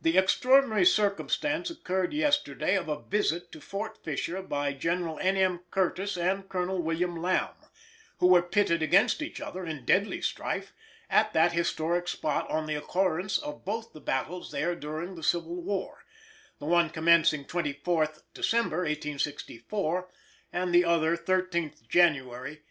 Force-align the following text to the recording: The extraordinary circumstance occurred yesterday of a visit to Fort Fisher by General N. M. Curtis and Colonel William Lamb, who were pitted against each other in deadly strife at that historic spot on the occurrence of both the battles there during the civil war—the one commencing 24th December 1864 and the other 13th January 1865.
The 0.00 0.16
extraordinary 0.16 0.86
circumstance 0.86 1.68
occurred 1.68 2.14
yesterday 2.14 2.76
of 2.76 2.88
a 2.88 3.02
visit 3.02 3.52
to 3.52 3.60
Fort 3.60 4.02
Fisher 4.02 4.40
by 4.40 4.72
General 4.72 5.18
N. 5.18 5.36
M. 5.36 5.60
Curtis 5.70 6.16
and 6.16 6.48
Colonel 6.48 6.80
William 6.80 7.20
Lamb, 7.20 7.52
who 8.20 8.26
were 8.28 8.40
pitted 8.40 8.80
against 8.80 9.20
each 9.20 9.38
other 9.38 9.66
in 9.66 9.84
deadly 9.84 10.22
strife 10.22 10.72
at 11.10 11.34
that 11.34 11.52
historic 11.52 12.08
spot 12.08 12.50
on 12.50 12.64
the 12.64 12.76
occurrence 12.76 13.36
of 13.36 13.66
both 13.66 13.92
the 13.92 14.00
battles 14.00 14.50
there 14.50 14.74
during 14.74 15.14
the 15.14 15.22
civil 15.22 15.62
war—the 15.62 16.64
one 16.64 16.88
commencing 16.88 17.44
24th 17.44 18.22
December 18.32 18.78
1864 18.78 20.08
and 20.54 20.74
the 20.74 20.86
other 20.86 21.18
13th 21.18 21.86
January 21.86 22.56
1865. 22.62 22.66